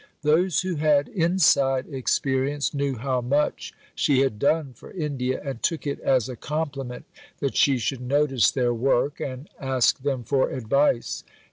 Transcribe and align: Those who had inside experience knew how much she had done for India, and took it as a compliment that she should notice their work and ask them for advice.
Those 0.23 0.61
who 0.61 0.77
had 0.77 1.09
inside 1.09 1.85
experience 1.87 2.73
knew 2.73 2.95
how 2.95 3.21
much 3.21 3.71
she 3.93 4.21
had 4.21 4.39
done 4.39 4.73
for 4.73 4.89
India, 4.89 5.39
and 5.45 5.61
took 5.61 5.85
it 5.85 5.99
as 5.99 6.27
a 6.27 6.35
compliment 6.35 7.05
that 7.37 7.55
she 7.55 7.77
should 7.77 8.01
notice 8.01 8.49
their 8.49 8.73
work 8.73 9.19
and 9.19 9.47
ask 9.59 9.99
them 10.01 10.23
for 10.23 10.49
advice. 10.49 11.23